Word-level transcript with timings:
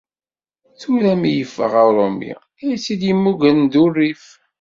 Tura 0.79 1.11
mi 1.19 1.31
yeffeɣ 1.33 1.73
uṛumi, 1.87 2.33
i 2.69 2.71
tt-id-yemuggren 2.77 3.61
d 3.71 3.73
urrif. 3.83 4.25